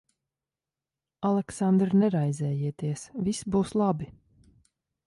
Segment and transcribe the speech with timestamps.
[1.29, 3.07] Aleksandr, neraizējieties.
[3.29, 4.11] Viss būs labi.